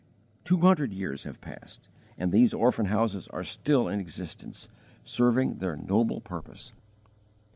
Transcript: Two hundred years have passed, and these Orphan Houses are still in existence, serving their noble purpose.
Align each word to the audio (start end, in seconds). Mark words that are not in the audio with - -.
Two 0.43 0.57
hundred 0.61 0.91
years 0.93 1.25
have 1.25 1.41
passed, 1.41 1.87
and 2.17 2.31
these 2.31 2.55
Orphan 2.55 2.87
Houses 2.87 3.27
are 3.27 3.43
still 3.43 3.87
in 3.87 3.99
existence, 3.99 4.67
serving 5.03 5.59
their 5.59 5.75
noble 5.75 6.21
purpose. 6.21 6.73